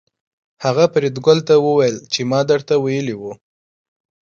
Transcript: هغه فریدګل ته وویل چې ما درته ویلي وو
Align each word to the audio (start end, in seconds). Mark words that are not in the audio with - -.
هغه 0.63 0.83
فریدګل 0.93 1.39
ته 1.47 1.55
وویل 1.65 1.97
چې 2.13 2.21
ما 2.31 2.39
درته 2.51 2.73
ویلي 2.83 3.15
وو 3.17 3.33